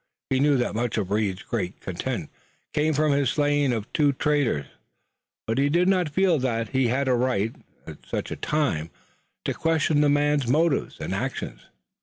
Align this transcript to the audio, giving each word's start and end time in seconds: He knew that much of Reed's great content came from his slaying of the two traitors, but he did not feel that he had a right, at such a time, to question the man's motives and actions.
He 0.31 0.39
knew 0.39 0.57
that 0.57 0.73
much 0.73 0.97
of 0.97 1.11
Reed's 1.11 1.43
great 1.43 1.79
content 1.79 2.31
came 2.73 2.95
from 2.95 3.11
his 3.11 3.29
slaying 3.29 3.71
of 3.71 3.83
the 3.83 3.89
two 3.93 4.13
traitors, 4.13 4.65
but 5.45 5.59
he 5.59 5.69
did 5.69 5.87
not 5.87 6.09
feel 6.09 6.39
that 6.39 6.69
he 6.69 6.87
had 6.87 7.07
a 7.07 7.13
right, 7.13 7.55
at 7.85 7.99
such 8.07 8.31
a 8.31 8.35
time, 8.35 8.89
to 9.45 9.53
question 9.53 10.01
the 10.01 10.09
man's 10.09 10.47
motives 10.47 10.97
and 10.99 11.13
actions. 11.13 11.67